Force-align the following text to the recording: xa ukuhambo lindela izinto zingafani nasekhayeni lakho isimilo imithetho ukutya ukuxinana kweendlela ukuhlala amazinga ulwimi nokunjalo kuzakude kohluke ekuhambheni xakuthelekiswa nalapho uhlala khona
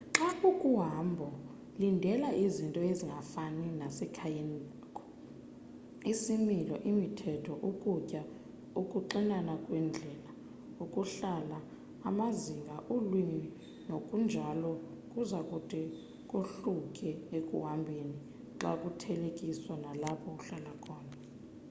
xa 0.15 0.29
ukuhambo 0.49 1.27
lindela 1.79 2.29
izinto 2.43 2.81
zingafani 2.99 3.65
nasekhayeni 3.79 4.59
lakho 4.69 5.03
isimilo 6.11 6.75
imithetho 6.89 7.53
ukutya 7.69 8.21
ukuxinana 8.81 9.53
kweendlela 9.63 10.31
ukuhlala 10.83 11.57
amazinga 12.09 12.75
ulwimi 12.93 13.43
nokunjalo 13.87 14.71
kuzakude 15.11 15.81
kohluke 16.29 17.09
ekuhambheni 17.37 18.17
xakuthelekiswa 18.61 19.73
nalapho 19.83 20.27
uhlala 20.37 20.73
khona 20.83 21.15